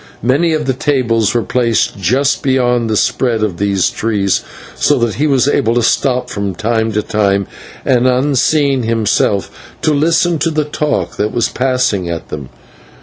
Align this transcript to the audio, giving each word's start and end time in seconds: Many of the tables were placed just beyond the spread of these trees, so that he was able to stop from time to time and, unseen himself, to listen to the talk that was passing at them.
Many 0.23 0.53
of 0.53 0.65
the 0.65 0.73
tables 0.73 1.35
were 1.35 1.43
placed 1.43 1.95
just 1.99 2.41
beyond 2.41 2.89
the 2.89 2.97
spread 2.97 3.43
of 3.43 3.57
these 3.57 3.91
trees, 3.91 4.41
so 4.73 4.97
that 4.97 5.13
he 5.13 5.27
was 5.27 5.47
able 5.47 5.75
to 5.75 5.83
stop 5.83 6.27
from 6.27 6.55
time 6.55 6.91
to 6.93 7.03
time 7.03 7.45
and, 7.85 8.07
unseen 8.07 8.81
himself, 8.81 9.51
to 9.83 9.93
listen 9.93 10.39
to 10.39 10.49
the 10.49 10.65
talk 10.65 11.17
that 11.17 11.31
was 11.31 11.49
passing 11.49 12.09
at 12.09 12.29
them. 12.29 12.49